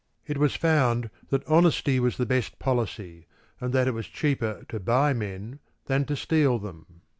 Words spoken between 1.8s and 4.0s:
was the best policy, and that it